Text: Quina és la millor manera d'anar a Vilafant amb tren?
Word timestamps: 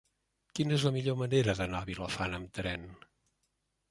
Quina 0.59 0.71
és 0.77 0.85
la 0.87 0.91
millor 0.95 1.19
manera 1.19 1.55
d'anar 1.59 1.83
a 1.85 1.87
Vilafant 1.91 2.33
amb 2.39 2.51
tren? 2.61 2.91